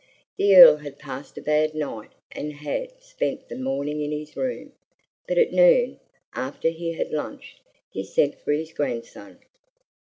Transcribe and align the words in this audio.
The 0.35 0.55
Earl 0.55 0.77
had 0.77 0.97
passed 0.97 1.37
a 1.37 1.43
bad 1.43 1.75
night 1.75 2.09
and 2.31 2.53
had 2.53 2.99
spent 3.03 3.49
the 3.49 3.55
morning 3.55 4.01
in 4.01 4.11
his 4.11 4.35
room; 4.35 4.71
but 5.27 5.37
at 5.37 5.53
noon, 5.53 5.99
after 6.33 6.69
he 6.69 6.93
had 6.93 7.11
lunched, 7.11 7.59
he 7.91 8.03
sent 8.03 8.39
for 8.41 8.51
his 8.51 8.73
grandson. 8.73 9.37